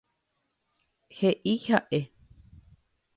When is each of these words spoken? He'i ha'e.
He'i 1.19 1.53
ha'e. 1.67 2.01